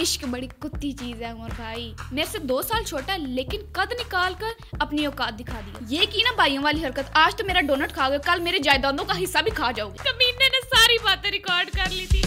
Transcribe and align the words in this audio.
عشق 0.00 0.24
بڑی 0.24 0.46
کتی 0.58 0.92
چیز 0.92 1.22
ہے 1.22 1.30
عمر 1.30 1.48
بھائی۔ 1.56 1.92
میرے 2.12 2.26
سے 2.32 2.38
دو 2.38 2.62
سال 2.62 2.84
چھوٹا 2.84 3.12
ہے 3.12 3.18
لیکن 3.18 3.58
قد 3.72 3.92
نکال 3.92 4.34
کر 4.38 4.76
اپنی 4.80 5.04
اوقات 5.06 5.38
دکھا 5.38 5.60
دی 5.66 5.84
یہ 5.88 6.00
کی 6.10 6.18
نا 6.18 6.34
بھائیوں 6.36 6.62
والی 6.64 6.86
حرکت 6.86 7.10
آج 7.12 7.36
تو 7.36 7.44
میرا 7.44 7.60
ڈونٹ 7.60 7.92
کھا 7.92 8.08
گئے 8.08 8.18
کل 8.24 8.40
میرے 8.40 8.58
جائیدادوں 8.58 9.04
کا 9.04 9.22
حصہ 9.24 9.38
بھی 9.42 9.50
کھا 9.54 9.70
جاؤ 9.76 9.88
گے۔ 9.88 9.96
کمینے 10.04 10.48
نے 10.48 10.60
ساری 10.64 10.96
باتیں 11.04 11.30
ریکارڈ 11.30 11.70
کر 11.70 11.90
لی 11.90 12.06
تھی۔ 12.06 12.22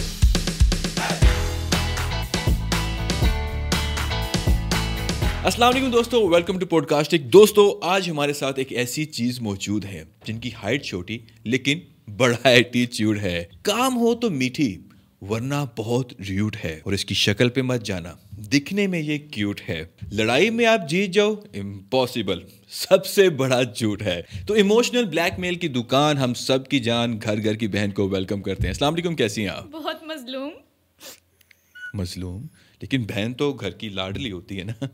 السلام 5.44 5.72
علیکم 5.74 5.90
دوستو 5.90 6.28
ویلکم 6.28 6.58
ٹو 6.58 6.66
پوڈ 6.66 6.86
کاسٹ 6.86 7.14
دوستو 7.32 7.80
آج 7.82 8.10
ہمارے 8.10 8.32
ساتھ 8.32 8.58
ایک 8.58 8.72
ایسی 8.72 9.04
چیز 9.04 9.40
موجود 9.40 9.84
ہے 9.84 10.04
جن 10.24 10.38
کی 10.38 10.50
ہائٹ 10.62 10.84
چھوٹی 10.84 11.18
لیکن 11.44 11.78
بڑا 12.16 12.48
ایٹیچیوڈ 12.48 13.18
ہے۔ 13.18 13.44
کام 13.62 13.96
ہو 13.96 14.14
تو 14.14 14.30
میٹھی 14.30 14.82
ورنہ 15.28 15.54
بہت 15.78 16.12
ریوٹ 16.28 16.56
ہے۔ 16.64 16.80
اور 16.84 16.92
اس 16.92 17.04
کی 17.04 17.14
شکل 17.14 17.48
پہ 17.48 17.62
مت 17.62 17.82
جانا۔ 17.82 18.14
دکھنے 18.32 18.86
میں 18.86 19.00
یہ 19.00 19.18
کیوٹ 19.18 19.60
ہے۔ 19.68 19.84
لڑائی 20.12 20.50
میں 20.50 20.66
آپ 20.66 20.88
جیت 20.88 21.10
جاؤ۔ 21.10 21.34
امپاسبل 21.54 22.38
سب 22.68 23.06
سے 23.06 23.30
بڑا 23.30 23.62
جھوٹ 23.62 24.02
ہے۔ 24.02 24.22
تو 24.46 24.54
ایموشنل 24.54 25.04
بلیک 25.04 25.38
میل 25.38 25.54
کی 25.54 25.68
دکان 25.68 26.18
ہم 26.18 26.34
سب 26.34 26.68
کی 26.68 26.80
جان 26.80 27.18
گھر 27.22 27.44
گھر 27.44 27.54
کی 27.54 27.68
بہن 27.68 27.90
کو 27.90 28.08
ویلکم 28.08 28.42
کرتے 28.42 28.62
ہیں۔ 28.62 28.70
السلام 28.70 28.92
علیکم 28.92 29.16
کیسی 29.16 29.40
ہیں 29.40 29.48
آپ؟ 29.48 29.66
بہت 29.66 30.02
مظلوم۔ 30.02 30.50
مظلوم؟ 31.94 32.46
لیکن 32.82 33.02
بہن 33.02 33.34
تو 33.34 33.52
گھر 33.52 33.70
کی 33.70 33.88
لاڈلی 33.88 34.32
ہوتی 34.32 34.58
ہے 34.58 34.64
نا۔ 34.64 34.86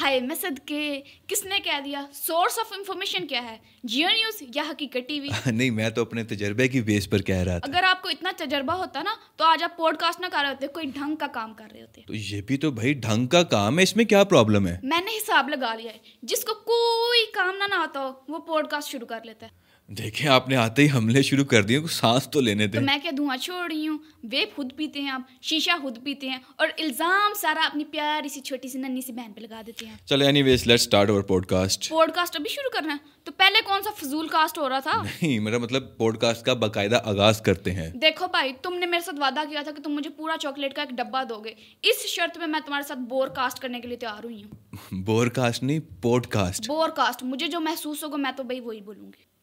ہائے 0.00 0.20
میں 0.20 0.36
صدقے 0.36 1.00
کس 1.26 1.44
نے 1.44 1.58
کہہ 1.64 1.80
دیا؟ 1.84 2.04
سورس 2.12 2.58
آف 2.58 2.72
انفارمیشن 2.76 3.26
کیا 3.26 3.42
ہے؟ 3.42 3.56
جیو 3.84 4.08
نیوز 4.08 4.42
یا 4.54 4.62
حقیقت 4.70 5.08
ٹی 5.08 5.20
وی؟ 5.20 5.28
نہیں 5.46 5.70
میں 5.70 5.90
تو 5.90 6.02
اپنے 6.02 6.24
تجربے 6.24 6.68
کی 6.68 6.80
بیس 6.80 7.10
پر 7.10 7.22
کہہ 7.22 7.36
رہا 7.36 7.58
تھا۔ 7.58 7.72
اگر 7.72 7.84
آپ 7.84 8.02
کو 8.02 8.08
اتنا 8.08 8.32
تجربہ 8.36 8.72
ہوتا 8.72 9.02
نا 9.02 9.14
تو 9.36 9.44
آج 9.44 9.62
آپ 9.62 9.76
پوڈ 9.76 9.96
کاسٹ 9.96 10.20
نہ 10.20 10.26
کر 10.32 10.38
رہے 10.42 10.48
ہوتے 10.48 10.66
کوئی 10.66 10.86
ڈھنگ 10.86 11.16
کا 11.16 11.26
کام 11.26 11.54
کر 11.54 11.68
رہے 11.72 11.80
ہوتے۔ 11.80 12.02
تو 12.06 12.14
یہ 12.14 12.42
بھی 12.42 12.56
تو 12.56 12.70
بھائی 12.70 12.92
ڈھنگ 12.92 13.26
کا 13.26 13.42
کام 13.42 13.78
ہے 13.78 13.82
اس 13.82 13.96
میں 13.96 14.04
کیا 14.04 14.24
پرابلم 14.24 14.66
ہے؟ 14.66 14.78
میں 14.82 15.00
نے 15.00 15.16
حساب 15.16 15.48
لگا 15.48 15.74
لیا 15.74 15.92
ہے 15.92 15.98
جس 16.22 16.44
کو 16.44 16.54
کوئی 16.54 17.32
کام 17.32 17.54
نہ 17.58 17.64
نہ 17.64 17.74
آتا 17.74 18.00
ہو 18.00 18.12
وہ 18.28 18.38
پوڈ 18.38 18.66
کاسٹ 18.66 18.90
شروع 18.90 19.06
کر 19.06 19.20
لیتا 19.24 19.46
ہے۔ 19.46 19.67
دیکھیں 19.88 20.28
آپ 20.30 20.48
نے 20.48 20.56
آتے 20.56 20.82
ہی 20.82 20.88
حملے 20.96 21.22
شروع 21.22 21.44
کر 21.44 21.62
دیے 21.62 21.80
سانس 21.90 22.28
تو 22.28 22.40
لینے 22.40 22.66
تو 22.66 22.72
دیں 22.72 22.80
میں 22.80 22.98
کیا 23.02 23.10
دھواں 23.16 23.36
چھوڑ 23.36 23.70
رہی 23.70 23.88
ہوں؟ 23.88 23.98
ویپ 24.22 24.56
خود 24.56 24.72
پیتے 24.76 25.00
ہیں 25.00 25.10
آپ 25.10 25.20
شیشہ 25.42 25.70
خود 25.82 25.98
پیتے 26.04 26.28
ہیں 26.28 26.38
اور 26.56 26.68
الزام 26.78 27.32
سارا 27.40 27.60
اپنی 27.66 27.84
پیاری 27.84 28.28
سی 28.28 28.40
چھوٹی 28.40 28.68
سی 28.68 28.78
ننی 28.78 29.00
سی 29.00 29.12
بہن 29.12 29.32
پہ 29.32 29.40
لگا 29.40 29.62
دیتے 29.66 29.86
ہیں۔ 29.86 29.94
چلو 30.06 30.24
anyways 30.42 30.66
let 30.66 30.80
start 30.80 31.10
over 31.10 31.22
podcast 31.46 31.88
podcast 32.14 32.36
ابھی 32.36 32.50
شروع 32.50 32.70
کرنا 32.70 32.92
ہے۔ 32.92 32.98
تو 33.24 33.32
پہلے 33.32 33.60
کون 33.64 33.82
سا 33.82 33.90
فضول 33.96 34.28
کاسٹ 34.28 34.58
ہو 34.58 34.68
رہا 34.68 34.78
تھا؟ 34.78 35.02
نہیں 35.02 35.38
میرا 35.38 35.58
مطلب 35.58 35.96
پوڈ 35.98 36.18
کاسٹ 36.18 36.44
کا 36.44 36.54
باقاعدہ 36.54 37.00
آغاز 37.04 37.40
کرتے 37.40 37.72
ہیں۔ 37.72 37.90
دیکھو 37.90 38.26
بھائی 38.26 38.52
تم 38.62 38.74
نے 38.74 38.86
میرے 38.86 39.02
ساتھ 39.02 39.20
وعدہ 39.20 39.40
کیا 39.50 39.62
تھا 39.62 39.72
کہ 39.72 39.82
تم 39.82 39.92
مجھے 39.92 40.10
پورا 40.10 40.36
چاکلیٹ 40.40 40.74
کا 40.74 40.82
ایک 40.82 40.90
ڈبہ 40.90 41.24
دو 41.24 41.38
گے۔ 41.44 41.54
اس 41.82 42.06
شرط 42.06 42.38
پہ 42.40 42.46
میں 42.46 42.60
تمہارے 42.66 42.88
ساتھ 42.88 42.98
بور 42.98 43.28
کاسٹ 43.28 43.58
کرنے 43.58 43.80
کے 43.80 43.88
لیے 43.88 43.96
تیار 43.96 44.24
ہوئی 44.24 44.42
ہوں۔ 44.44 44.50
بور 45.04 45.26
کاسٹ 45.26 45.62
نہیں 45.62 45.80
پوڈ 46.02 46.26
کاسٹ 46.26 46.68
بور 46.68 46.88
کاسٹ 46.88 47.22
مجھے 47.22 47.46
جو 47.46 47.60
محسوس 47.60 48.04
ہوگا 48.04 48.16
میں 48.16 48.32
تو 48.36 48.42
بھائی 48.42 48.60
وہی 48.60 48.80
بولوں 48.80 49.06
گی۔ 49.06 49.37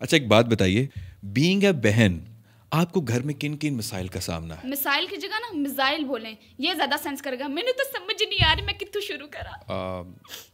اچھا 0.00 0.16
ایک 0.16 0.26
بات 0.28 0.46
بتائیے 0.46 0.86
بینگ 1.22 1.64
اے 1.64 1.72
بہن 1.72 2.18
آپ 2.72 2.92
کو 2.92 3.00
گھر 3.00 3.22
میں 3.22 3.34
کن 3.34 3.56
کن 3.56 3.76
مسائل 3.76 4.06
کا 4.08 4.20
سامنا 4.20 4.54
ہے؟ 4.54 4.68
مسائل 4.68 5.06
کی 5.06 5.16
جگہ 5.16 5.38
نا 5.40 5.50
میزائل 5.52 6.04
بولیں 6.04 6.32
یہ 6.58 6.72
زیادہ 6.76 6.94
سینس 7.02 7.22
کرے 7.22 7.38
گا۔ 7.38 7.46
مجھے 7.48 7.72
تو 7.72 7.84
سمجھ 7.92 8.22
نہیں 8.22 8.44
آ 8.46 8.54
رہی 8.54 8.64
میں 8.64 8.72
کتوں 8.72 9.00
شروع 9.00 9.26
کرا 9.26 9.52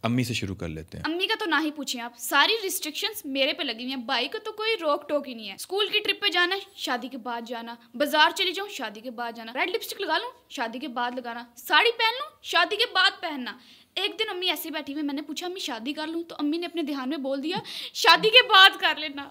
امی 0.03 0.25
سے 0.25 0.35
شروع 0.35 0.55
کر 0.55 0.69
لیتے 0.69 0.99
ہیں۔ 0.99 1.05
امی 1.05 1.27
کا 1.27 1.35
تو 1.39 1.47
نہ 1.47 1.55
ہی 1.65 1.71
پوچھیں 1.71 2.01
آپ 2.01 2.19
ساری 2.19 2.57
ریسٹرکشنز 2.63 3.23
میرے 3.25 3.53
پہ 3.53 3.63
لگی 3.63 3.83
ہوئی 3.83 3.89
ہیں۔ 3.89 4.03
بھائی 4.11 4.29
کو 4.29 4.39
تو 4.45 4.53
کوئی 4.53 4.77
روک 4.81 5.09
ٹوک 5.09 5.29
ہی 5.29 5.35
نہیں 5.35 5.49
ہے۔ 5.49 5.55
اسکول 5.55 5.89
کی 5.93 5.99
ٹرپ 6.01 6.21
پہ 6.23 6.29
جانا 6.33 6.57
شادی 6.77 7.09
کے 7.09 7.19
بعد 7.19 7.49
جانا۔ 7.49 7.75
بازار 7.95 8.31
چلی 8.37 8.53
جاؤں 8.53 8.69
شادی 8.69 9.01
کے 9.01 9.11
بعد 9.11 9.33
جانا۔ 9.37 9.53
ریڈ 9.53 9.71
لپسٹک 9.75 10.01
لگا 10.01 10.19
لوں 10.19 10.31
شادی 10.49 10.79
کے 10.79 10.89
بعد 10.89 11.19
لگانا۔ 11.19 11.45
ساڑی 11.57 11.91
پہن 11.99 12.15
لوں 12.19 12.31
شادی 12.43 12.77
کے 12.77 12.93
بعد 12.95 13.21
پہننا۔ 13.21 13.57
ایک 13.97 14.19
دن 14.19 14.31
امی 14.31 14.49
ایسی 14.49 14.71
بیٹھی 14.71 14.93
ہوئی 14.93 15.05
میں 15.05 15.15
نے 15.15 15.23
پوچھا 15.23 15.47
امی 15.47 15.61
شادی 15.61 15.93
کر 15.93 16.07
لوں 16.07 16.23
تو 16.23 16.35
امی 16.39 16.57
نے 16.57 16.67
اپنے 16.67 16.83
دھیان 16.83 17.09
میں 17.09 17.19
بول 17.19 17.43
دیا 17.43 17.59
شادی 17.95 18.31
کے 18.31 18.47
بعد 18.49 18.81
کر 18.81 18.99
لینا 18.99 19.31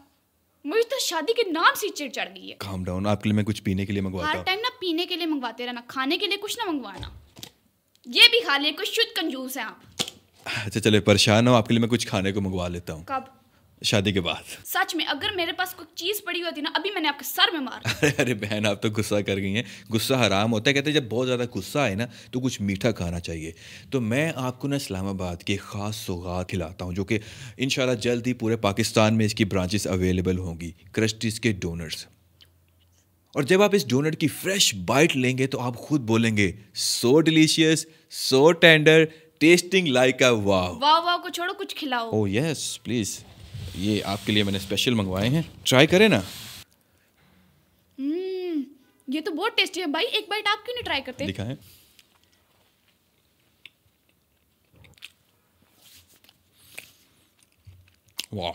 مجھے 0.66 0.84
تو 0.90 1.00
شادی 1.02 1.34
کے 1.34 1.50
نام 1.52 1.76
سے 1.76 1.88
چڑ 1.90 2.08
چڑھ 2.10 2.30
گئی 2.36 2.52
ہے 2.52 2.56
کام 2.60 2.84
ڈاؤن 2.84 3.08
آپ 3.08 3.24
کے 3.24 3.30
لیے 3.30 3.36
میں 3.36 3.44
کچھ 3.44 3.64
پینے 3.64 3.86
کے 3.86 3.94
لیے 3.94 4.02
منگواتا 4.02 4.32
ہر 4.32 4.44
ٹائم 4.44 4.60
نا 4.60 4.70
پینے 4.82 5.06
کے 5.06 5.16
لیے 5.16 5.26
منگواتے 5.26 5.66
رہنا 5.66 5.82
کھانے 5.88 6.18
کے 6.18 6.28
لیے 6.28 6.38
کچھ 6.42 6.58
نہ 6.60 6.70
منگوانا 6.72 7.10
یہ 8.06 8.30
بھی 8.32 8.40
کھا 8.42 8.58
لیے 8.58 8.72
کچھ 8.78 8.92
شدھ 8.92 9.16
کنجوس 9.16 9.58
ہیں 9.58 9.66
آپ 9.66 10.02
اچھا 10.66 10.80
چلے 10.80 11.00
پریشان 11.02 11.48
ہو 11.48 11.54
آپ 11.56 11.68
کے 11.68 11.74
لیے 11.74 11.82
میں 11.82 11.90
کچھ 11.90 12.08
کھانے 12.08 12.32
کو 12.32 12.42
منگوا 12.42 12.68
لیتا 12.68 12.94
ہوں 12.94 13.04
کب 13.04 13.39
شادی 13.84 14.12
کے 14.12 14.22
بعد۔ 14.22 14.66
سچ 14.66 14.96
میں 14.96 15.06
اگر 15.06 15.36
میرے 15.36 15.52
پاس 15.52 15.74
کوئی 15.74 15.96
چیز 15.96 16.24
پڑی 16.26 16.42
ہوتی 16.44 16.62
نا 16.62 16.70
ابھی 16.74 16.90
میں 16.92 17.02
نے 17.02 17.08
آپ 17.08 17.20
کے 17.20 17.26
سر 17.26 17.52
میں 17.54 17.62
مار۔ 17.62 17.80
ارے 18.02 18.22
ارے 18.22 18.34
بہن 18.34 18.66
آپ 18.66 18.82
تو 18.82 18.90
غصہ 18.90 19.16
کر 19.16 19.38
گئی 19.38 19.56
ہیں۔ 19.56 19.64
غصہ 19.90 20.14
حرام 20.14 20.52
ہوتا 20.52 20.70
ہے 20.70 20.74
کہتے 20.74 20.92
ہیں 20.92 21.00
جب 21.00 21.08
بہت 21.10 21.28
زیادہ 21.28 21.46
غصہ 21.56 21.80
آئے 21.80 21.96
نا 21.96 22.06
تو 22.32 22.40
کچھ 22.40 22.62
میٹھا 22.62 22.92
کھانا 22.92 23.20
چاہیے۔ 23.20 23.52
تو 23.92 24.02
میں 24.02 24.32
آپ 24.36 24.60
کو 24.60 24.68
نا 24.68 24.76
اسلام 24.76 25.08
آباد 25.08 25.44
کی 25.44 25.58
خاص 25.58 25.96
سوغات 25.96 26.50
کھلاتا 26.50 26.86
ہوں 26.86 26.94
جو 26.94 27.06
کہ 27.06 27.20
انشاءاللہ 27.58 27.96
جلد 27.96 28.28
ہی 28.28 28.34
پورے 28.34 28.56
پاکستان 28.56 29.18
میں 29.18 29.26
اس 29.26 29.36
کی 29.36 29.46
برانچز 29.46 29.88
اویلیبل 29.88 30.38
ہوں 30.38 30.60
گی۔ 30.62 30.72
کرسٹیز 30.92 31.40
کے 31.40 31.52
ڈونرز 31.52 32.06
اور 33.36 33.44
جب 33.44 33.62
آپ 33.62 33.76
اس 33.76 33.88
ڈونٹ 33.88 34.20
کی 34.20 34.28
فریش 34.28 34.76
بائٹ 34.76 35.16
لیں 35.18 35.38
گے 35.38 35.48
تو 35.48 35.60
آپ 35.60 35.76
خود 35.78 36.02
بولیں 36.02 36.38
گے 36.38 36.52
so 36.76 37.20
delicious 37.22 37.86
so 38.12 38.52
tender 38.52 39.06
tasting 39.38 39.88
like 39.88 40.22
a 40.24 40.30
wow 40.30 40.80
واہ 40.80 41.00
واہ 41.06 41.18
کو 41.18 41.30
چھوڑو 41.30 41.54
کچھ 41.54 41.76
کھلاؤ۔ 41.76 42.10
او 42.10 42.28
یس 42.28 42.84
پلیز 42.84 43.20
یہ 43.80 44.04
آپ 44.04 44.26
کے 44.26 44.32
لیے 44.32 44.44
میں 44.44 44.52
نے 44.52 44.58
اسپیشل 44.58 44.94
منگوائے 44.94 45.30
ہیں۔ 45.30 45.42
ٹرائی 45.64 45.88
کریں 45.88 46.08
نا۔ 46.08 46.22
یہ 49.08 49.22
تو 49.22 49.32
بہت 49.32 49.58
ٹیسٹی 49.58 49.82
ہے۔ 49.82 49.86
بھائی 49.86 50.08
ایک 50.12 50.26
بائٹ 50.30 50.48
آپ 50.48 50.66
کیوں 50.66 50.76
نہیں 50.76 50.86
ٹرائی 50.86 51.02
کرتے؟ 51.02 51.26
دکھائیں۔ 51.26 51.56
واہ 58.32 58.52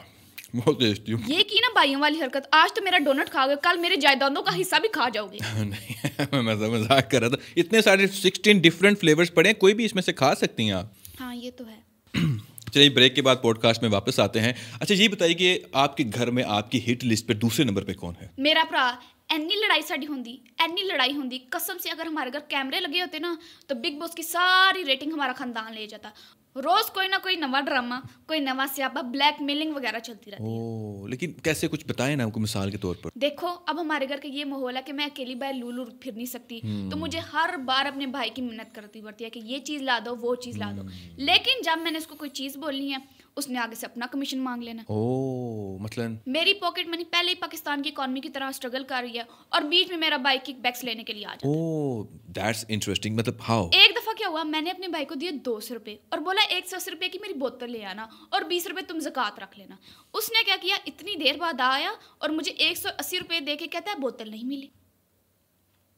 بہت 0.56 0.78
ٹیسٹی 0.80 1.12
یہ 1.12 1.42
کی 1.42 1.58
نا 1.60 1.72
بھائیوں 1.72 2.00
والی 2.00 2.20
حرکت؟ 2.22 2.46
آج 2.50 2.72
تو 2.72 2.82
میرا 2.82 2.98
ڈونٹ 2.98 3.30
کھا 3.30 3.46
گئے 3.46 3.54
کل 3.62 3.78
میرے 3.80 3.96
جائیدادوں 3.96 4.42
کا 4.42 4.60
حصہ 4.60 4.76
بھی 4.80 4.88
کھا 4.92 5.08
جاؤ 5.08 5.26
گے۔ 5.26 5.38
نہیں 5.64 6.42
میں 6.42 6.68
مذاق 6.68 7.10
کر 7.10 7.20
رہا 7.20 7.28
تھا۔ 7.28 7.36
اتنے 7.56 7.82
سارے 7.82 8.06
سکسٹین 8.06 8.58
ڈفرینٹ 8.58 9.00
فلیورس 9.00 9.34
پڑے 9.34 9.48
ہیں 9.48 9.60
کوئی 9.60 9.74
بھی 9.74 9.84
اس 9.84 9.94
میں 9.94 10.02
سے 10.02 10.12
کھا 10.12 10.34
سکتی 10.34 10.62
ہیں 10.62 10.72
آپ۔ 10.72 10.86
ہاں 11.20 11.34
یہ 11.34 11.50
تو 11.50 11.64
ہے۔ 11.68 11.80
چلیے 12.74 12.90
بریک 12.90 13.14
کے 13.16 13.22
بعد 13.22 13.36
پوڈ 13.42 13.58
کاسٹ 13.58 13.82
میں 13.82 13.90
واپس 13.90 14.20
آتے 14.20 14.40
ہیں۔ 14.40 14.52
اچھا 14.80 14.94
یہ 14.94 15.08
بتائیے 15.08 15.34
کہ 15.34 15.58
آپ 15.72 15.96
کے 15.96 16.04
گھر 16.14 16.30
میں، 16.30 16.44
آپ 16.46 16.70
کی 16.70 16.92
ہٹ 16.92 17.04
لسٹ 17.04 17.26
پہ 17.26 17.32
دوسرے 17.32 17.64
نمبر 17.64 17.84
پہ 17.84 17.92
کون 17.92 18.14
ہے؟ 18.22 18.28
میرا 18.38 18.64
برا 18.70 18.94
اینی 19.28 19.54
لڑائی 19.54 19.82
ساری 19.82 20.06
ہوں 20.06 20.24
اینی 20.58 20.82
لڑائی 20.82 21.12
ہوں 21.16 21.30
قسم 21.50 21.78
سے 21.82 21.90
اگر 21.90 22.06
ہمارے 22.06 22.30
گھر 22.32 22.40
کیمرے 22.48 22.80
لگے 22.80 23.00
ہوتے 23.00 23.18
نا، 23.18 23.34
تو 23.66 23.74
بگ 23.74 23.98
باس 23.98 24.14
کی 24.14 24.22
ساری 24.22 24.84
ریٹنگ 24.86 25.12
ہمارا 25.12 25.32
خاندان 25.32 25.74
لے 25.74 25.86
جاتا۔ 25.86 26.10
روز 26.56 26.90
کوئی 26.90 27.08
نہ 27.08 27.14
کوئی 27.22 27.36
نوا 27.36 27.60
ڈرامہ 27.60 27.94
کوئی 28.26 28.40
نوا 28.40 28.66
سیاپا 28.74 29.00
بلیک 29.00 29.42
میلنگ 29.42 29.74
وغیرہ 29.74 29.98
چلتی 29.98 30.30
رہتی 30.30 30.44
ہے۔ 30.44 31.08
لیکن 31.08 31.32
کیسے 31.32 31.68
کچھ 31.68 31.86
بتائیں 31.86 32.16
نا 32.16 32.26
مثال 32.36 32.70
کے 32.70 32.76
طور 32.76 32.94
پر۔ 33.02 33.10
دیکھو 33.14 33.48
اب 33.66 33.80
ہمارے 33.80 34.08
گھر 34.08 34.16
کا 34.16 34.28
یہ 34.28 34.44
ماحول 34.44 34.76
ہے 34.76 34.82
کہ 34.86 34.92
میں 34.92 35.04
اکیلی 35.04 35.34
باہر 35.34 35.52
لولو 35.52 35.84
پھر 36.00 36.12
نہیں 36.12 36.26
سکتی۔ 36.26 36.60
تو 36.90 36.96
مجھے 36.96 37.18
ہر 37.32 37.54
بار 37.64 37.86
اپنے 37.86 38.06
بھائی 38.06 38.30
کی 38.30 38.42
منت 38.42 38.74
کرتی 38.74 39.00
پڑتی 39.00 39.24
ہے 39.24 39.30
کہ 39.30 39.40
یہ 39.44 39.58
چیز 39.58 39.82
لا 39.82 39.98
دو 40.06 40.16
وہ 40.16 40.34
چیز 40.34 40.56
لا 40.56 40.70
دو۔ 40.76 40.82
لیکن 41.16 41.62
جب 41.64 41.82
میں 41.82 41.90
نے 41.90 41.98
اس 41.98 42.06
کو 42.06 42.14
کوئی 42.14 42.30
چیز 42.30 42.56
بولنی 42.56 42.92
ہے 42.92 42.98
اس 43.36 43.48
نے 43.48 43.58
آگے 43.58 43.74
سے 43.74 43.86
اپنا 43.86 44.06
کمیشن 44.12 44.38
مانگ 44.38 44.62
لینا۔ 44.62 44.82
او 44.86 45.78
مثلا 45.78 46.06
میری 46.26 46.54
پاکٹ 46.54 46.86
منی 46.86 47.04
پہلے 47.04 47.30
ہی 47.30 47.34
پاکستان 47.34 47.82
کی 47.82 47.88
اکانومی 47.88 48.20
کی 48.20 48.28
طرح 48.28 48.48
اسٹرگل 48.48 48.84
کر 48.84 49.02
رہی 49.02 49.18
ہے 49.18 49.22
اور 49.48 49.62
بیچ 49.62 49.88
میں 49.88 49.96
میرا 49.96 50.16
بائک 50.16 50.44
کک 50.44 50.60
بیکس 50.60 50.84
لینے 50.84 51.04
کے 51.04 51.12
لیے 51.12 51.26
آ 51.26 51.28
جاتا۔ 51.28 51.48
او 51.48 52.02
دیٹس 52.26 52.64
انٹرسٹنگ 52.68 53.16
مطلب 53.16 53.34
ہاؤ 53.48 53.68
ایک 53.72 53.96
دفعہ 54.02 54.12
کیا 54.12 54.28
ہوا 54.28 54.42
میں 54.42 54.60
نے 54.60 54.70
اپنے 54.70 54.88
بھائی 54.88 55.04
کو 55.04 55.14
دیا 55.14 55.30
دو 55.44 55.60
سو 55.60 55.74
روپے 55.74 55.96
اور 56.08 56.18
بولا 56.18 56.42
ایک 56.48 56.68
سو 56.68 56.90
روپے 56.90 57.08
کی 57.08 57.18
میری 57.18 57.34
بوتل 57.34 57.72
لے 57.72 57.84
آنا 57.84 58.06
اور 58.28 58.42
بیس 58.42 58.66
روپے 58.66 58.82
تم 58.82 58.98
زکات 58.98 59.38
رکھ 59.38 59.58
لینا۔ 59.58 59.76
اس 60.12 60.30
نے 60.30 60.44
کیا 60.44 60.56
کیا 60.62 60.76
اتنی 60.86 61.14
دیر 61.24 61.36
بعد 61.38 61.60
آیا 61.60 61.92
اور 62.18 62.30
مجھے 62.30 62.52
ایک 62.52 62.76
سو 62.76 62.88
اسی 62.98 63.18
روپے 63.18 63.40
دے 63.40 63.56
کے 63.56 63.66
کہتا 63.66 63.90
ہے 63.90 64.00
بوتل 64.00 64.30
نہیں 64.30 64.44
ملی۔ 64.44 64.66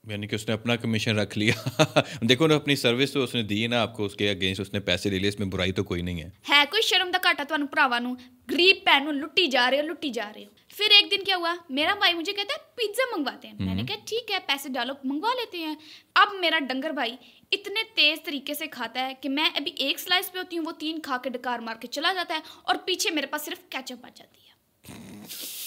یعنی 0.04 0.26
کہ 0.26 0.34
اس 0.34 0.48
نے 0.48 0.54
اپنا 0.54 0.76
کمیشن 0.76 1.18
رکھ 1.18 1.38
لیا۔ 1.38 1.52
دیکھو 2.28 2.46
نا 2.46 2.54
اپنی 2.54 2.76
سروس 2.76 3.12
تو 3.12 3.22
اس 3.24 3.34
نے 3.34 3.42
دی 3.42 3.66
نا 3.66 3.82
آپ 3.82 3.96
کو 3.96 4.04
اس 4.04 4.14
کے 4.14 4.30
اگینسٹ 4.30 4.60
اس 4.60 4.72
نے 4.72 4.80
پیسے 4.80 5.10
لے 5.10 5.18
لیے 5.18 5.28
اس 5.28 5.38
میں 5.38 5.46
برائی 5.46 5.72
تو 5.72 5.84
کوئی 5.84 6.02
نہیں 6.02 6.22
ہے۔ 6.22 6.30
ہے 6.48 6.64
کوئی 6.70 6.82
شرم 6.82 7.05
کاٹا 7.26 7.44
تو 7.46 7.66
پراوا 7.66 7.98
نو 7.98 8.14
گریب 8.50 8.84
بہن 8.86 9.04
نو 9.04 9.12
لٹی 9.14 9.46
جا 9.46 9.70
رہے 9.70 9.80
ہو 9.80 9.86
لٹی 9.86 10.10
جا 10.10 10.30
رہے 10.34 10.44
ہو 10.44 10.50
پھر 10.76 10.90
ایک 10.90 11.10
دن 11.10 11.24
کیا 11.24 11.36
ہوا 11.36 11.54
میرا 11.70 11.94
بھائی 11.94 12.14
مجھے 12.14 12.32
کہتا 12.32 12.54
ہے 12.54 12.64
پیزا 12.76 13.04
منگواتے 13.10 13.48
ہیں 13.48 13.54
میں 13.58 13.74
نے 13.74 13.82
کہا 13.82 14.04
ٹھیک 14.06 14.30
ہے 14.30 14.38
پیسے 14.46 14.68
ڈالو 14.68 14.94
منگوا 15.04 15.32
لیتے 15.34 15.58
ہیں 15.58 15.74
اب 16.14 16.34
میرا 16.40 16.58
ڈنگر 16.68 16.92
بھائی 16.92 17.16
اتنے 17.52 17.82
تیز 17.94 18.24
طریقے 18.24 18.54
سے 18.54 18.66
کھاتا 18.68 19.06
ہے 19.06 19.14
کہ 19.20 19.28
میں 19.28 19.48
ابھی 19.54 19.72
ایک 19.78 19.98
سلائس 19.98 20.32
پہ 20.32 20.38
ہوتی 20.38 20.58
ہوں 20.58 20.66
وہ 20.66 20.72
تین 20.78 21.00
کھا 21.00 21.16
کے 21.22 21.30
ڈکار 21.30 21.58
مار 21.60 21.76
کے 21.76 21.88
چلا 21.88 22.12
جاتا 22.12 22.34
ہے 22.34 22.40
اور 22.62 22.76
پیچھے 22.84 23.10
میرے 23.10 23.26
پاس 23.26 23.44
صرف 23.44 23.68
کیچپ 23.70 24.04
آ 24.04 24.08
جاتی 24.14 24.40
ہے 24.40 25.65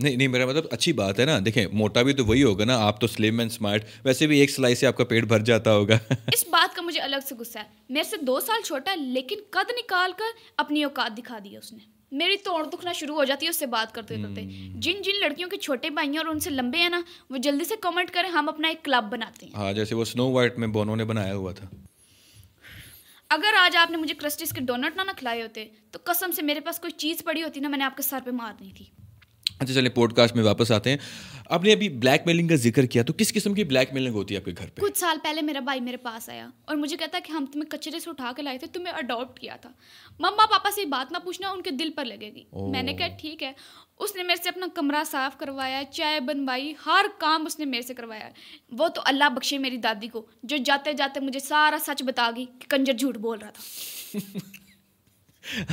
نہیں 0.00 0.16
نہیں 0.16 0.28
میرا 0.28 0.46
مطلب 0.46 0.64
اچھی 0.70 0.92
بات 0.92 1.20
ہے 1.20 1.24
نا۔ 1.24 1.38
دیکھیں 1.44 1.66
موٹا 1.72 2.02
بھی 2.02 2.12
تو 2.12 2.24
وہی 2.24 2.42
ہوگا 2.42 2.64
نا 2.64 2.78
آپ 2.78 3.00
تو 3.00 3.06
سلیم 3.06 3.38
اینڈ 3.38 3.50
اسمارٹ 3.50 3.84
ویسے 4.04 4.26
بھی 4.26 4.40
ایک 4.40 4.50
سلائی 4.50 4.74
سے 4.74 4.86
آپ 4.86 4.96
کا 4.96 5.04
پیٹ 5.04 5.24
بھر 5.24 5.38
جاتا 5.38 5.72
ہوگا۔ 5.72 5.98
اس 6.34 6.44
بات 6.48 6.76
کا 6.76 6.82
مجھے 6.82 7.00
الگ 7.00 7.16
سے 7.28 7.34
غصہ 7.34 7.58
ہے۔ 7.58 7.64
میرے 7.88 8.04
سے 8.04 8.16
دو 8.16 8.40
سال 8.40 8.62
چھوٹا 8.62 8.90
ہے 8.90 8.96
لیکن 8.96 9.36
قد 9.50 9.70
نکال 9.70 10.12
کر 10.18 10.24
اپنی 10.56 10.84
اوقات 10.84 11.18
دکھا 11.18 11.38
دی 11.44 11.56
اس 11.56 11.72
نے۔ 11.72 11.78
میری 12.12 12.36
توڑ 12.36 12.64
دکھنا 12.66 12.92
شروع 12.92 13.16
ہو 13.16 13.24
جاتی 13.24 13.46
ہے 13.46 13.50
اس 13.50 13.56
سے 13.56 13.66
بات 13.66 13.94
کرتے 13.94 14.16
کرتے۔ 14.22 14.42
جن 14.74 15.02
جن 15.02 15.12
لڑکیوں 15.20 15.48
کے 15.48 15.56
چھوٹے 15.56 15.90
بھائی 15.90 16.08
ہیں 16.08 16.18
اور 16.18 16.26
ان 16.26 16.40
سے 16.40 16.50
لمبے 16.50 16.78
ہیں 16.78 16.88
نا 16.88 17.00
وہ 17.30 17.36
جلدی 17.36 17.64
سے 17.64 17.74
کمنٹ 17.80 18.10
کریں 18.10 18.30
ہم 18.30 18.48
اپنا 18.48 18.68
ایک 18.68 18.84
کلب 18.84 19.04
بناتے 19.04 19.46
ہیں۔ 19.46 19.52
ہاں 19.56 19.72
جیسے 19.72 19.94
وہ 19.94 20.04
سنو 20.04 20.30
وائٹ 20.30 20.58
میں 20.58 20.68
بونوں 20.68 20.96
نے 20.96 21.04
بنایا 21.04 21.34
ہوا 21.34 21.52
تھا۔ 21.52 21.66
اگر 23.30 23.54
آج 23.58 23.76
آپ 23.76 23.90
نے 23.90 23.96
مجھے 23.96 24.14
کرسٹیز 24.14 24.52
کے 24.52 24.60
ڈونٹ 24.60 24.96
نہ 24.96 25.02
نہ 25.02 25.10
کھلائے 25.16 25.42
ہوتے 25.42 25.66
تو 25.90 25.98
قسم 26.04 26.30
سے 26.30 26.42
میرے 26.42 26.60
پاس 26.60 26.78
کوئی 26.78 26.90
چیز 26.90 27.24
پڑی 27.24 27.42
ہوتی 27.42 27.60
نا 27.60 27.68
میں 27.68 27.78
نے 27.78 27.84
آپ 27.84 27.96
کے 27.96 28.02
سر 28.02 28.18
پہ 28.24 28.30
مارنی 28.30 28.70
تھی۔ 28.76 28.84
اچھا 29.60 29.74
چلیں 29.74 29.90
پوڈ 29.90 30.12
کاسٹ 30.12 30.36
میں 30.36 30.44
واپس 30.44 30.70
آتے 30.72 30.90
ہیں۔ 30.90 30.96
آپ 31.46 31.64
نے 31.64 31.72
ابھی 31.72 31.88
بلیک 31.88 32.22
میلنگ 32.26 32.48
کا 32.48 32.54
ذکر 32.54 32.86
کیا 32.86 33.02
تو 33.02 33.12
کس 33.12 33.32
قسم 33.32 33.54
کی 33.54 33.64
بلیک 33.64 33.92
میلنگ 33.92 34.14
ہوتی 34.14 34.34
ہے 34.34 34.38
آپ 34.38 34.44
کے 34.44 34.52
گھر 34.58 34.66
پہ؟ 34.74 34.80
کچھ 34.82 34.98
سال 34.98 35.16
پہلے 35.22 35.42
میرا 35.42 35.60
بھائی 35.60 35.80
میرے 35.80 35.96
پاس 35.96 36.28
آیا 36.28 36.48
اور 36.64 36.76
مجھے 36.76 36.96
کہتا 36.96 37.18
کہ 37.24 37.32
ہم 37.32 37.46
تمہیں 37.52 37.70
کچرے 37.70 38.00
سے 38.00 38.10
اٹھا 38.10 38.32
کے 38.36 38.42
لائے 38.42 38.58
تھے 38.58 38.66
تمہیں 38.66 38.92
اڈاپٹ 38.94 39.40
کیا 39.40 39.56
تھا۔ 39.56 39.70
مما 40.18 40.46
پاپا 40.46 40.70
سے 40.70 40.84
بات 40.84 41.12
نہ 41.12 41.18
پوچھنا 41.18 41.50
ان 41.50 41.62
کے 41.62 41.70
دل 41.70 41.90
پر 41.96 42.04
لگے 42.04 42.30
گی۔ 42.34 42.44
میں 42.52 42.82
نے 42.82 42.94
کہا 42.94 43.06
ٹھیک 43.20 43.42
ہے۔ 43.42 43.52
اس 43.98 44.16
نے 44.16 44.22
میرے 44.22 44.42
سے 44.42 44.48
اپنا 44.48 44.66
کمرہ 44.74 45.04
صاف 45.06 45.38
کروایا 45.38 45.82
چائے 45.90 46.20
بنوائی 46.20 46.74
ہر 46.86 47.04
کام 47.18 47.46
اس 47.46 47.58
نے 47.58 47.64
میرے 47.64 47.82
سے 47.82 47.94
کروایا۔ 47.94 48.28
وہ 48.78 48.88
تو 48.88 49.00
اللہ 49.04 49.28
بخشے 49.28 49.58
میری 49.58 49.76
دادی 49.76 50.08
کو 50.08 50.26
جو 50.42 50.56
جاتے 50.64 50.92
جاتے 50.92 51.20
مجھے 51.20 51.40
سارا 51.40 51.76
سچ 51.86 52.02
بتا 52.02 52.30
گئی 52.36 52.44
کہ 52.44 52.66
کنجر 52.68 52.92
جھوٹ 52.92 53.16
بول 53.16 53.38
رہا 53.38 53.50
تھا۔ 53.50 53.62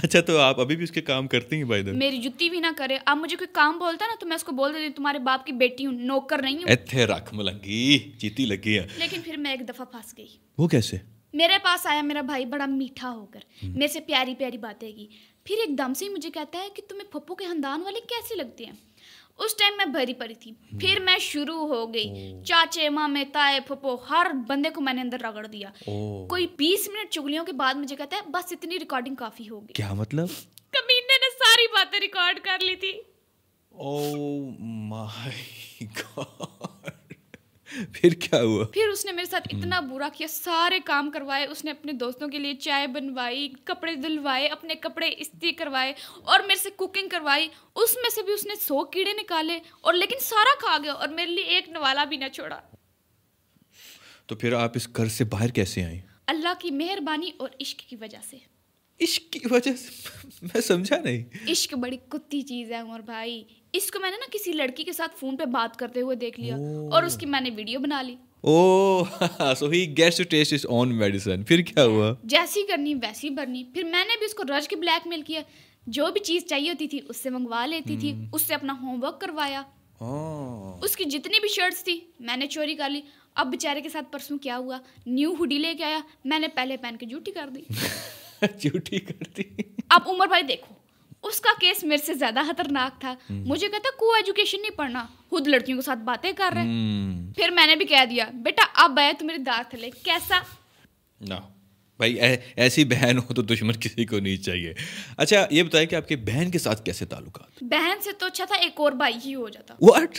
اچھا 0.03 0.21
تو 0.21 0.39
آپ 0.39 0.59
ابھی 0.59 0.75
بھی 0.75 0.83
اس 0.83 0.91
کے 0.91 1.01
کام 1.01 1.27
کرتی 1.27 1.55
ہیں 1.55 1.63
بھائی 1.63 1.83
میری 1.83 2.17
جتی 2.17 2.49
بھی 2.49 2.59
نہ 2.59 2.67
کرے۔ 2.77 2.97
اب 3.05 3.17
مجھے 3.17 3.37
کوئی 3.37 3.47
کام 3.51 3.79
بولتا 3.79 4.05
ہے 4.05 4.09
نا 4.09 4.15
تو 4.19 4.27
میں 4.27 4.35
اس 4.35 4.43
کو 4.43 4.51
بول 4.51 4.73
دیتی 4.73 4.85
ہوں 4.85 4.93
تمہارے 4.93 5.19
باپ 5.19 5.45
کی 5.45 5.51
بیٹی 5.51 5.85
ہوں 5.85 5.93
نوکر 5.93 6.41
نہیں 6.41 6.55
ہوں۔ 6.55 6.67
ایتھے 6.67 7.05
رکھ 7.05 7.33
ملنگی 7.33 7.97
چیتی 8.17 8.45
لگی 8.45 8.79
ہے 8.79 8.87
لیکن 8.97 9.21
پھر 9.21 9.37
میں 9.37 9.51
ایک 9.51 9.69
دفعہ 9.69 9.85
پھنس 9.85 10.17
گئی۔ 10.17 10.27
وہ 10.57 10.67
کیسے؟ 10.67 10.97
میرے 11.33 11.57
پاس 11.63 11.87
آیا 11.87 12.01
میرا 12.01 12.21
بھائی 12.21 12.45
بڑا 12.45 12.65
میٹھا 12.65 13.09
ہو 13.09 13.25
کر 13.25 13.39
میرے 13.63 13.87
سے 13.87 13.99
پیاری 13.99 14.35
پیاری 14.35 14.57
باتیں 14.57 14.91
کی۔ 14.91 15.07
پھر 15.43 15.55
ایک 15.55 15.77
دم 15.77 15.93
سے 15.93 16.05
ہی 16.05 16.09
مجھے 16.09 16.29
کہتا 16.29 16.59
ہے 16.59 16.67
کہ 16.75 16.81
تمہیں 16.89 17.11
پھپھو 17.11 17.35
کے 17.35 17.45
خاندان 17.45 17.81
والے 17.83 17.99
کیسے 17.99 18.35
لگتے 18.35 18.65
ہیں؟ 18.65 18.73
اس 19.37 19.55
ٹائم 19.55 19.73
میں 19.77 19.85
بھری 19.85 20.13
پڑی 20.13 20.35
تھی۔ 20.35 20.51
پھر 20.79 20.99
میں 20.99 21.17
شروع 21.19 21.67
ہو 21.67 21.93
گئی۔ 21.93 22.09
چاچے 22.45 22.89
مامے 22.89 23.23
تائے 23.33 23.59
پھپھو 23.59 23.95
ہر 24.09 24.27
بندے 24.47 24.69
کو 24.69 24.81
میں 24.81 24.93
نے 24.93 25.01
اندر 25.01 25.19
رگڑ 25.19 25.47
دیا۔ 25.47 25.69
کوئی 26.29 26.47
بیس 26.47 26.89
منٹ 26.89 27.09
چگلیوں 27.09 27.45
کے 27.45 27.51
بعد 27.51 27.73
مجھے 27.73 27.95
کہتا 27.95 28.17
ہے 28.17 28.21
بس 28.29 28.51
اتنی 28.51 28.79
ریکارڈنگ 28.79 29.15
کافی 29.15 29.49
ہوگی 29.49 29.73
کیا 29.73 29.93
مطلب؟ 29.93 30.27
کمینے 30.71 31.17
نے 31.17 31.29
ساری 31.39 31.67
باتیں 31.67 31.99
ریکارڈ 31.99 32.39
کر 32.39 32.59
لی 32.59 32.75
تھی۔ 32.75 32.91
او 33.71 34.49
مائی 34.87 35.85
گاڈ 35.85 36.62
پھر 37.93 38.13
کیا 38.13 38.41
ہوا؟ 38.41 38.65
پھر 38.65 38.87
اس 38.87 39.05
نے 39.05 39.11
میرے 39.11 39.25
ساتھ 39.25 39.47
اتنا 39.51 39.79
برا 39.79 40.09
کیا 40.13 40.27
سارے 40.29 40.79
کام 40.85 41.11
کروائے 41.11 41.45
اس 41.45 41.65
نے 41.65 41.71
اپنے 41.71 41.91
دوستوں 41.91 42.27
کے 42.27 42.39
لیے 42.39 42.53
چائے 42.53 42.87
بنوائی 42.87 43.49
کپڑے 43.63 43.95
دلوائے 43.95 44.47
اپنے 44.47 44.75
کپڑے 44.75 45.09
استری 45.17 45.51
کروائے 45.51 45.93
اور 46.23 46.39
میرے 46.39 46.55
سے 46.55 46.69
کوکنگ 46.69 47.09
کروائی۔ 47.09 47.47
اس 47.75 47.95
میں 47.95 48.09
سے 48.15 48.21
بھی 48.21 48.33
اس 48.33 48.45
نے 48.45 48.53
سو 48.55 48.83
کیڑے 48.83 49.13
نکالے 49.13 49.59
اور 49.81 49.93
لیکن 49.93 50.19
سارا 50.21 50.59
کھا 50.59 50.77
گیا 50.83 50.93
اور 50.93 51.07
میرے 51.07 51.31
لیے 51.31 51.43
ایک 51.43 51.69
نوالا 51.69 52.03
بھی 52.03 52.17
نہ 52.17 52.25
چھوڑا۔ 52.33 52.61
تو 54.25 54.35
پھر 54.35 54.53
آپ 54.53 54.71
اس 54.75 54.87
گھر 54.95 55.07
سے 55.07 55.23
باہر 55.23 55.47
کیسے 55.47 55.83
آئیں؟ 55.83 56.01
اللہ 56.27 56.53
کی 56.59 56.71
مہربانی 56.71 57.31
اور 57.37 57.49
عشق 57.61 57.79
کی 57.79 57.95
وجہ 57.95 58.17
سے۔ 58.29 58.37
عشق 59.01 59.33
کی 59.33 59.39
وجہ 59.51 59.75
سے؟ 59.75 60.17
میں 60.41 60.61
سمجھا 60.61 60.97
نہیں۔ 60.97 61.51
عشق 61.51 61.73
بڑی 61.73 61.97
کتی 62.09 62.41
چیز 62.41 62.71
ہے 62.71 62.77
عمر 62.77 62.99
بھائی۔ 62.99 63.43
اس 63.73 63.91
کو 63.91 63.99
میں 63.99 64.11
نے 64.11 64.17
نا 64.17 64.25
کسی 64.31 64.51
لڑکی 64.51 64.83
کے 64.83 64.93
ساتھ 64.93 65.15
فون 65.19 65.37
پہ 65.37 65.45
بات 65.45 65.79
کرتے 65.79 66.01
ہوئے 66.01 66.15
دیکھ 66.15 66.39
لیا 66.39 66.55
اور 66.91 67.03
اس 67.03 67.17
کی 67.17 67.25
میں 67.25 67.41
نے 67.41 67.49
ویڈیو 67.55 67.79
بنا 67.79 68.01
لی۔ 68.01 68.15
او 68.41 69.03
so 69.59 69.69
he 69.69 69.97
gets 69.97 70.17
to 70.17 70.23
taste 70.23 70.53
us 70.53 70.65
own 70.65 70.95
medicine 70.95 71.43
پھر 71.43 71.61
کیا 71.61 71.85
ہوا؟ 71.85 72.13
جیسی 72.23 72.63
کرنی 72.67 72.93
ویسی 72.93 73.29
بھرنی 73.29 73.63
پھر 73.73 73.83
میں 73.83 74.05
نے 74.05 74.17
بھی 74.19 74.25
اس 74.25 74.33
کو 74.33 74.43
رج 74.43 74.67
کے 74.67 74.75
بلیک 74.75 75.07
میل 75.07 75.21
کیا۔ 75.21 75.41
جو 75.87 76.07
بھی 76.13 76.21
چیز 76.21 76.45
چاہیے 76.45 76.69
ہوتی 76.69 76.87
تھی 76.87 76.99
اس 77.09 77.17
سے 77.17 77.29
منگوا 77.29 77.65
لیتی 77.65 77.97
تھی۔ 77.97 78.13
اس 78.33 78.41
سے 78.41 78.53
اپنا 78.53 78.73
ہوم 78.81 79.03
ورک 79.03 79.21
کروایا۔ 79.21 79.61
اس 80.81 80.95
کی 80.97 81.03
جتنی 81.03 81.39
بھی 81.39 81.49
شرٹس 81.49 81.83
تھی 81.83 81.99
میں 82.19 82.37
نے 82.37 82.47
چوری 82.47 82.75
کر 82.75 82.89
لی۔ 82.89 83.01
اب 83.35 83.47
بیچارے 83.47 83.81
کے 83.81 83.89
ساتھ 83.89 84.11
پرسوں 84.11 84.37
کیا 84.37 84.57
ہوا؟ 84.57 84.79
نیو 85.05 85.33
ہوڈی 85.39 85.57
لے 85.57 85.73
کے 85.73 85.83
آیا۔ 85.83 85.99
میں 86.25 86.39
نے 86.39 86.47
پہلے 86.47 86.77
پہن 86.77 86.97
کے 86.97 87.05
جھوٹی 87.05 87.31
کر 87.31 87.49
دی۔ 87.55 87.61
جھوٹی 88.59 88.99
کر 88.99 89.23
دی۔ 89.37 89.43
اب 89.89 90.01
عمر 90.05 90.27
بھائی 90.27 90.43
دیکھو۔ 90.43 90.82
اس 91.23 91.39
کا 91.41 91.49
کیس 91.61 91.83
میرے 91.83 92.05
سے 92.05 92.13
زیادہ 92.13 92.39
خطرناک 92.47 92.99
تھا۔ 93.01 93.13
مجھے 93.29 93.67
کہتا 93.67 93.89
کو 93.97 94.13
ایجوکیشن 94.13 94.61
نہیں 94.61 94.77
پڑھنا 94.77 95.05
خود 95.29 95.47
لڑکیوں 95.47 95.77
کے 95.77 95.85
ساتھ 95.85 95.99
باتیں 95.99 96.31
کر 96.31 96.51
رہے 96.53 96.63
پھر 97.35 97.49
میں 97.49 97.67
نے 97.67 97.75
بھی 97.75 97.85
کہہ 97.85 98.05
دیا 98.09 98.25
بیٹا 98.33 98.65
اب 98.83 98.99
آیا 98.99 99.11
تو 99.19 99.25
میرے 99.25 99.37
دار 99.37 99.63
تھلے 99.69 99.89
کیسا؟ 100.03 100.39
نہ 101.21 101.33
بھائی 101.99 102.17
ایسی 102.55 102.83
بہن 102.85 103.17
ہو 103.17 103.33
تو 103.33 103.41
دشمن 103.41 103.73
کسی 103.73 104.05
کو 104.05 104.19
نہیں 104.19 104.37
چاہیے۔ 104.37 104.73
اچھا 105.17 105.45
یہ 105.49 105.63
بتائیں 105.63 105.87
کہ 105.87 105.95
آپ 105.95 106.07
کے 106.07 106.15
بہن 106.15 106.51
کے 106.51 106.59
ساتھ 106.59 106.83
کیسے 106.85 107.05
تعلقات؟ 107.05 107.63
بہن 107.63 108.01
سے 108.01 108.11
تو 108.11 108.25
اچھا 108.25 108.45
تھا 108.45 108.55
ایک 108.55 108.79
اور 108.79 108.91
بھائی 108.91 109.17
ہی 109.25 109.35
ہو 109.35 109.49
جاتا۔ 109.49 109.75
واٹ 109.81 110.17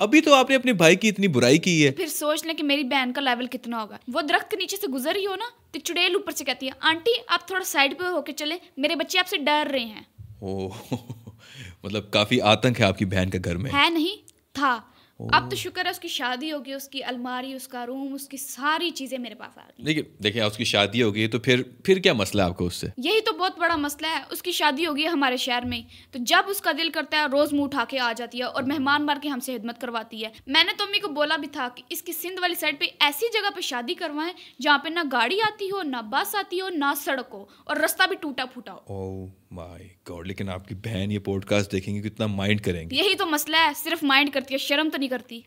ابھی 0.00 0.20
تو 0.20 0.34
آپ 0.34 0.50
نے 0.50 0.56
اپنے 0.56 0.72
بھائی 0.72 0.96
کی 0.96 1.08
اتنی 1.08 1.28
برائی 1.28 1.58
کی 1.58 1.84
ہے۔ 1.86 1.90
پھر 1.90 2.06
سوچ 2.06 2.44
لیں 2.46 2.54
کہ 2.54 2.64
میری 2.64 2.84
بہن 2.84 3.12
کا 3.12 3.20
لیول 3.20 3.46
کتنا 3.46 3.82
ہوگا۔ 3.82 3.96
وہ 4.14 4.20
درخت 4.20 4.50
کے 4.50 4.56
نیچے 4.56 4.76
سے 4.76 4.86
گزر 4.86 5.16
ہی 5.16 5.26
ہو 5.26 5.36
نا 5.36 5.44
تو 5.70 5.78
چڑیل 5.80 6.14
اوپر 6.14 6.32
سے 6.32 6.44
کہتی 6.44 6.66
ہے 6.66 6.72
آنٹی 6.80 7.10
آپ 7.28 7.46
تھوڑا 7.46 7.64
سائڈ 7.64 7.98
پہ 7.98 8.04
ہو 8.04 8.22
کے 8.22 8.32
چلے 8.32 8.56
میرے 8.76 8.94
بچے 8.94 9.18
آپ 9.18 9.28
سے 9.28 9.36
ڈر 9.36 9.68
رہے 9.70 9.84
ہیں۔ 9.84 10.02
او 10.44 10.68
مطلب 11.84 12.10
کافی 12.10 12.40
آتنک 12.40 12.80
ہے 12.80 12.84
آپ 12.84 12.98
کی 12.98 13.04
بہن 13.04 13.30
کا 13.30 13.38
گھر 13.44 13.56
میں۔ 13.56 13.70
ہے 13.72 13.88
نہیں 13.90 14.16
تھا۔ 14.54 14.78
اب 15.20 15.50
تو 15.50 15.56
شکر 15.56 15.84
ہے 15.84 15.90
اس 15.90 15.98
کی 15.98 16.08
شادی 16.08 16.52
ہوگی 16.52 16.72
اس 16.72 16.88
کی 16.88 17.04
الماری 17.04 17.52
اس 17.52 17.68
کا 17.68 17.86
روم 17.86 18.14
اس 18.14 18.28
کی 18.28 18.36
ساری 18.36 18.90
چیزیں 18.90 19.18
میرے 19.18 19.34
پاس 19.34 19.58
آ 19.58 19.62
گئی 19.62 19.84
لیکن 19.84 20.02
دیکھیں 20.22 20.42
اس 20.42 20.56
کی 20.56 20.64
شادی 20.64 21.02
ہوگی 21.02 21.26
تو 21.26 21.38
پھر 21.38 21.62
پھر 21.84 21.98
کیا 21.98 22.12
مسئلہ 22.12 22.42
ہے 22.42 22.46
آپ 22.46 22.56
کو 22.56 22.66
اس 22.66 22.74
سے؟ 22.74 22.86
یہی 22.98 23.20
تو 23.20 23.32
بہت 23.44 23.58
بڑا 23.58 23.74
مسئلہ 23.76 24.06
ہے 24.06 24.22
اس 24.30 24.42
کی 24.42 24.52
شادی 24.52 24.86
ہوگی 24.86 25.06
ہمارے 25.06 25.36
شہر 25.36 25.64
میں 25.64 25.80
تو 26.12 26.18
جب 26.20 26.48
اس 26.48 26.60
کا 26.60 26.72
دل 26.78 26.90
کرتا 26.90 27.16
ہے 27.16 27.24
روز 27.32 27.52
منہ 27.52 27.62
اٹھا 27.62 27.84
کے 27.88 27.98
آ 27.98 28.12
جاتی 28.16 28.38
ہے 28.38 28.44
اور 28.44 28.62
مہمان 28.62 29.06
بار 29.06 29.16
کے 29.22 29.28
ہم 29.28 29.40
سے 29.40 29.56
خدمت 29.58 29.80
کرواتی 29.80 30.24
ہے۔ 30.24 30.30
میں 30.46 30.62
نے 30.64 30.72
تو 30.78 30.84
امی 30.84 30.98
کو 30.98 31.08
بولا 31.08 31.36
بھی 31.36 31.48
تھا 31.48 31.68
کہ 31.74 31.82
اس 31.88 32.02
کی 32.02 32.12
سندھ 32.12 32.40
والی 32.40 32.54
سائڈ 32.54 32.78
پہ 32.80 32.84
ایسی 33.00 33.26
جگہ 33.32 33.50
پہ 33.54 33.60
شادی 33.60 33.94
کروائیں 33.94 34.32
جہاں 34.62 34.78
پہ 34.78 34.88
نہ 34.88 35.00
گاڑی 35.12 35.40
آتی 35.40 35.70
ہو 35.70 35.82
نہ 35.82 36.00
بس 36.10 36.34
آتی 36.34 36.60
ہو 36.60 36.68
نہ 36.68 36.92
سڑک 37.04 37.34
ہو 37.34 37.44
اور 37.64 37.76
رستہ 37.76 38.06
بھی 38.08 38.16
ٹوٹا 38.16 38.44
پھوٹا 38.44 38.74
ہو۔ 38.90 39.26
مائی 39.50 39.88
گاڈ 40.08 40.26
لیکن 40.26 40.48
آپ 40.48 40.68
کی 40.68 40.74
بہن 40.74 41.12
یہ 41.12 41.18
پوڈ 41.18 41.44
کاسٹ 41.44 41.72
دیکھیں 41.72 41.94
گے 41.94 42.08
کتنا 42.08 42.26
مائنڈ 42.26 42.60
کریں 42.60 42.84
گے 42.90 42.96
یہی 42.96 43.14
تو 43.14 43.26
مسئلہ 43.26 43.56
ہے 43.56 43.72
صرف 43.76 44.02
مائنڈ 44.02 44.32
کرتی 44.32 44.54
ہے 44.54 44.58
شرم 44.58 44.88
تو 44.88 44.98
نہیں 44.98 45.08
کرتی۔ 45.08 45.40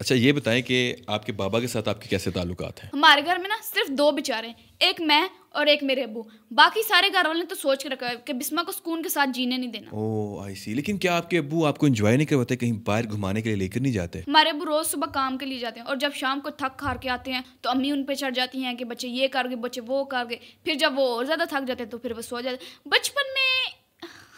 اچھا 0.00 0.14
یہ 0.14 0.32
بتائیں 0.32 0.62
کہ 0.62 0.94
آپ 1.06 1.26
کے 1.26 1.32
بابا 1.32 1.60
کے 1.60 1.66
ساتھ 1.66 1.88
آپ 1.88 2.02
کے 2.02 2.08
کیسے 2.08 2.30
تعلقات 2.30 2.84
ہیں؟ 2.84 2.90
ہمارے 2.92 3.20
گھر 3.24 3.36
میں 3.36 3.48
نا 3.48 3.54
صرف 3.62 3.88
دو 3.88 4.10
بیچارے 4.10 4.46
ہیں 4.46 4.54
ایک 4.78 5.00
میں 5.00 5.28
اور 5.48 5.66
ایک 5.66 5.82
میرے 5.82 6.02
ابو۔ 6.02 6.22
باقی 6.50 6.80
سارے 6.88 7.08
گھر 7.12 7.26
والے 7.26 7.38
نے 7.38 7.44
تو 7.46 7.54
سوچ 7.54 7.82
کے 7.82 7.88
رکھا 7.88 8.08
ہے 8.08 8.14
کہ 8.24 8.32
بسما 8.32 8.62
کو 8.62 8.72
سکون 8.72 9.02
کے 9.02 9.08
ساتھ 9.08 9.30
جینے 9.34 9.56
نہیں 9.56 9.70
دینا۔ 9.70 9.88
او 9.90 10.40
آئی 10.40 10.54
سی 10.54 10.74
لیکن 10.74 10.96
کیا 10.96 11.16
آپ 11.16 11.30
کے 11.30 11.38
ابو 11.38 11.66
آپ 11.66 11.78
کو 11.78 11.86
انجوائے 11.86 12.16
نہیں 12.16 12.26
کرواتے 12.26 12.56
کہیں 12.56 12.72
باہر 12.72 13.04
گھمانے 13.10 13.42
کے 13.42 13.48
لیے 13.48 13.56
لے 13.56 13.68
کر 13.68 13.80
نہیں 13.80 13.92
جاتے؟ 13.92 14.18
ہمارے 14.18 14.48
ابو 14.50 14.66
روز 14.66 14.86
صبح 14.86 15.06
کام 15.06 15.38
کے 15.38 15.46
لیے 15.46 15.58
جاتے 15.58 15.80
ہیں 15.80 15.86
اور 15.86 15.96
جب 15.96 16.10
شام 16.14 16.40
کو 16.40 16.50
تھک 16.50 16.82
ہار 16.82 16.96
کے 16.96 17.08
آتے 17.08 17.32
ہیں 17.32 17.40
تو 17.60 17.70
امی 17.70 17.90
ان 17.90 18.04
پہ 18.04 18.14
چڑھ 18.14 18.34
جاتی 18.34 18.64
ہیں 18.64 18.74
کہ 18.74 18.84
بچے 18.84 19.08
یہ 19.08 19.28
کر 19.28 19.46
گئے 19.48 19.56
بچے 19.56 19.80
وہ 19.86 20.04
کر 20.04 20.24
گئے۔ 20.30 20.38
پھر 20.64 20.74
جب 20.74 20.92
وہ 20.96 21.14
اور 21.16 21.24
زیادہ 21.24 21.42
تھک 21.48 21.68
جاتے 21.68 21.82
ہیں 21.84 21.90
تو 21.90 21.98
پھر 21.98 22.12
وہ 22.16 22.22
سو 22.22 22.40
جاتے 22.40 22.88
بچپن 22.88 23.32
میں 23.34 23.63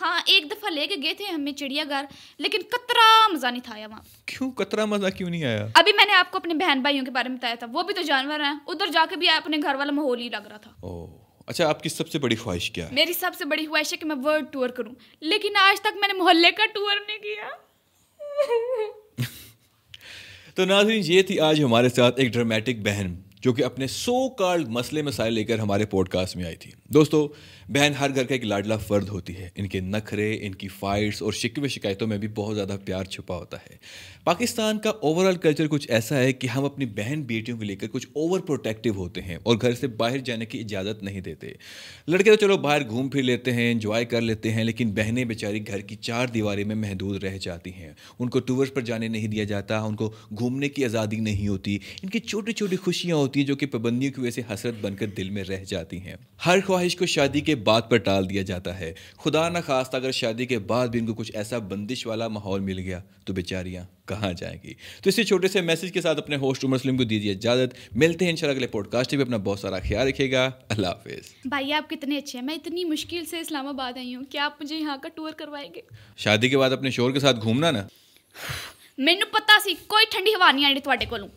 ہاں 0.07 0.21
ایک 0.27 0.51
دفعہ 0.51 0.71
لے 0.71 0.87
کے 0.87 0.95
گئے 1.03 1.15
تھے 1.15 1.25
ہمیں 1.25 1.53
چڑیا 1.53 1.85
گھر 1.89 2.05
لیکن 2.39 2.63
کترا 2.63 3.33
مزہ 3.33 3.47
نہیں 3.47 3.61
تھا 3.65 3.75
آیا 3.75 3.87
وہاں۔ 3.87 4.01
کیوں 4.27 4.51
کترا 4.51 4.85
مزہ 4.85 5.07
کیوں 5.07 5.31
نہیں 5.31 5.45
آیا؟ 5.45 5.67
ابھی 5.75 5.93
میں 5.97 6.07
نے 6.07 6.13
آپ 6.13 6.31
کو 6.31 6.39
اپنے 6.39 6.55
بہن 6.55 6.83
بھائیوں 6.83 7.05
کے 7.05 7.11
بارے 7.11 7.29
میں 7.29 7.37
بتایا 7.37 7.55
تھا 7.55 7.67
وہ 7.73 7.83
بھی 7.83 7.95
تو 7.95 8.03
جانور 8.03 8.41
ہیں 8.41 8.55
ادھر 8.67 8.87
جا 8.87 9.05
کے 9.11 9.17
بھی 9.17 9.29
اپنے 9.29 9.57
گھر 9.63 9.75
والا 9.75 9.93
ماحول 9.93 10.21
ہی 10.21 10.29
لگ 10.29 10.49
رہا 10.49 10.57
تھا۔ 10.57 11.07
اچھا 11.47 11.69
آپ 11.69 11.83
کی 11.83 11.89
سب 11.89 12.09
سے 12.09 12.19
بڑی 12.19 12.37
خواہش 12.37 12.71
کیا 12.71 12.87
ہے؟ 12.87 12.95
میری 12.95 13.13
سب 13.13 13.31
سے 13.39 13.45
بڑی 13.45 13.67
خواہش 13.67 13.93
ہے 13.93 13.99
کہ 13.99 14.07
میں 14.07 14.17
ورلڈ 14.25 14.45
ٹور 14.51 14.69
کروں 14.69 14.95
لیکن 15.21 15.57
آج 15.57 15.81
تک 15.81 15.97
میں 16.01 16.09
نے 16.09 16.15
محلے 16.15 16.51
کا 16.51 16.63
ٹور 16.75 16.97
نہیں 17.09 17.19
کیا۔ 17.19 17.49
تو 20.55 20.65
ناظرین 20.65 21.03
یہ 21.05 21.23
تھی 21.23 21.41
آج 21.41 21.65
ہمارے 21.65 21.89
ساتھ 21.89 22.21
ایک 22.21 22.33
ڈرامیٹک 22.33 22.77
بہن۔ 22.77 23.15
جو 23.43 23.53
کہ 23.53 23.65
اپنے 23.65 23.87
سو 23.87 24.29
کارڈ 24.29 24.69
مسئلے 24.69 25.03
مسائل 25.03 25.33
لے 25.33 25.45
کر 25.45 25.59
ہمارے 25.59 25.87
پوڈ 25.87 26.09
کاسٹ 26.09 26.37
میں 26.37 26.45
آئی 26.45 26.57
تھی۔ 26.57 26.71
دوستو، 26.89 27.29
بہن 27.69 27.93
ہر 28.01 28.15
گھر 28.15 28.25
کا 28.25 28.35
ایک 28.35 28.45
لاڈلا 28.45 28.77
فرد 28.77 29.09
ہوتی 29.09 29.37
ہے۔ 29.37 29.49
ان 29.57 29.69
کے 29.69 29.81
نخرے، 29.81 30.39
ان 30.43 30.55
کی 30.55 30.69
فائٹس 30.69 31.23
اور 31.23 31.33
شکوے 31.33 31.69
شکایتوں 31.69 32.07
میں 32.07 32.19
بھی 32.19 32.29
بہت 32.29 32.57
زیادہ 32.57 32.77
پیار 32.85 33.05
چھپا 33.05 33.37
ہوتا 33.37 33.57
ہے۔ 33.57 33.77
پاکستان 34.25 34.79
کا 34.79 34.91
اوور 34.91 35.27
آل 35.27 35.37
کلچر 35.37 35.69
کچھ 35.69 35.91
ایسا 35.91 36.19
ہے 36.19 36.33
کہ 36.33 36.47
ہم 36.47 36.65
اپنی 36.65 36.87
بہن 36.87 37.23
بیٹیوں 37.23 37.59
کو 37.59 37.65
لے 37.65 37.77
کر 37.77 37.87
کچھ 37.93 38.07
اوور 38.13 38.41
پروٹیکٹیو 38.41 38.93
ہوتے 38.93 39.23
ہیں 39.23 39.37
اور 39.43 39.57
گھر 39.63 39.75
سے 39.75 39.87
باہر 39.87 40.19
جانے 40.19 40.47
کی 40.47 40.61
اجازت 40.61 41.03
نہیں 41.03 41.21
دیتے۔ 41.21 41.47
لڑکے 42.09 42.31
تو 42.31 42.37
چلو 42.37 42.57
باہر 42.57 42.89
گھوم 42.89 43.09
پھر 43.09 43.23
لیتے 43.23 43.53
ہیں 43.53 43.73
انجوائے 43.73 44.05
کر 44.05 44.21
لیتے 44.21 44.53
ہیں، 44.53 44.65
لیکن 44.65 44.91
بہنیں 44.91 45.25
بیچاری 45.25 45.67
گھر 45.67 45.81
کی 45.81 45.97
چار 45.97 46.27
دیواری 46.27 46.65
میں 46.65 46.77
محدود 46.77 47.25
رہ 47.25 47.39
جاتی 47.39 47.73
ہیں۔ 47.73 47.93
ان 48.19 48.29
کو 48.29 48.41
ٹورس 48.41 48.75
پر 48.75 48.81
جانے 48.81 49.09
نہیں 49.09 49.29
دیا 49.29 49.45
جاتا، 49.45 49.81
ان 49.81 49.97
کو 49.97 50.13
گھومنے 50.39 50.69
کی 50.69 50.85
آزادی 50.85 51.17
نہیں 51.17 51.49
ہوتی۔ 51.49 51.79
ان 52.03 52.11
کی 52.11 52.19
چھوٹی 52.19 52.53
چھوٹی 52.53 52.77
خوشیاں 52.77 53.17
ہوتی 53.26 53.40
ہیں 53.40 53.48
جو 53.48 53.56
کہ 53.56 53.66
پابندیوں 53.68 54.14
کی 54.14 54.22
وجہ 54.22 54.30
سے 54.32 54.42
حسرت 54.50 54.74
بن 54.82 54.96
کر 54.96 55.08
دل 55.18 55.30
میں 55.30 55.44
رہ 55.46 55.64
جاتی 55.68 56.00
ہیں 56.00 56.16
ہر 56.46 56.60
خواہش 56.66 56.96
کو 56.96 57.06
شادی 57.08 57.42
کے 57.42 57.56
بعد 57.64 57.90
پر 57.90 57.98
ٹال 58.00 58.30
دیا 58.30 58.42
جاتا 58.44 58.80
ہے 58.80 58.92
خدا 59.18 59.48
نہ 59.50 59.58
خواستہ 59.66 59.98
اگر 59.98 60.12
شادی 60.14 60.46
کے 60.46 60.60
بعد 60.66 60.88
بھی 60.88 61.00
ان 61.00 61.06
کو 61.06 61.14
کچھ 61.14 61.32
ایسا 61.36 61.58
بندش 61.68 62.06
والا 62.08 62.28
ماحول 62.30 62.62
مل 62.62 62.80
گیا 62.80 63.00
تو 63.26 63.34
بیچاریاں 63.34 63.84
کہاں 64.08 64.32
جائیں 64.34 64.58
گی 64.64 64.74
تو 65.04 65.10
اسی 65.10 65.24
چھوٹے 65.24 65.48
سے 65.48 65.62
میسج 65.64 65.92
کے 65.92 66.02
ساتھ 66.02 66.18
اپنے 66.18 66.36
ہوسٹ 66.38 66.66
عمر 66.66 66.78
سلیم 66.78 66.98
کو 66.98 67.04
دیجیے 67.06 67.32
اجازت 67.32 67.74
ملتے 67.96 68.26
ہیں 68.26 68.32
انشاءاللہ 68.32 68.56
اگلے 68.56 68.68
پوڈ 68.70 68.88
کاسٹ 68.90 69.12
پہ 69.12 69.22
اپنا 69.22 69.38
بہت 69.40 69.60
سارا 69.60 69.80
خیال 69.82 70.08
رکھے 70.08 70.32
گا 70.32 70.50
اللہ 70.70 70.88
حافظ 70.90 71.32
بھائی 71.48 71.74
آپ 71.74 71.90
کتنے 71.90 72.18
اچھے 72.18 72.40
ہیں 72.40 72.46
میں 72.46 72.56
اتنی 72.56 72.86
مشکل 72.88 73.26
سے 73.26 73.40
اسلام 73.40 73.68
آباد 73.68 73.98
آئی 73.98 74.16
ہوں 74.16 74.24
کیا 74.32 74.46
آپ 74.46 74.62
مجھے 74.62 74.76
یہاں 74.76 74.98
کا 74.98 75.10
ٹور 75.16 75.32
کروائیں 75.38 75.70
گے 75.76 75.82
شادی 76.20 76.50
کے 76.50 76.58
بعد 76.58 76.72
اپنے 76.72 76.90
شور 76.92 77.12
کے 77.12 77.20
ساتھ 77.20 77.40
گھومنا 77.42 77.72
نا 77.72 77.86
ਮੈਨੂੰ 79.00 79.28
ਪਤਾ 79.30 79.58
ਸੀ 79.60 79.74
ਕੋਈ 79.88 80.06
ਠੰਡੀ 80.12 80.34
ਹਵਾ 80.34 80.52
ਨਹੀਂ 80.52 80.66
ਆਣੀ 80.66 80.80
ਤੁਹਾਡੇ 80.80 81.06
ਕੋਲੋਂ 81.06 81.28